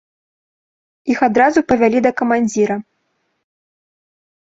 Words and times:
Іх 1.11 1.19
адразу 1.27 1.63
павялі 1.73 1.99
да 2.07 2.11
камандзіра. 2.25 2.77